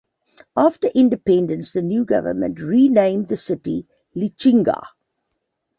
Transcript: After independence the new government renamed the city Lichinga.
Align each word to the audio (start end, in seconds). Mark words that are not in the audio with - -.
After 0.57 0.87
independence 0.95 1.73
the 1.73 1.83
new 1.83 2.05
government 2.05 2.59
renamed 2.59 3.27
the 3.27 3.37
city 3.37 3.85
Lichinga. 4.15 4.81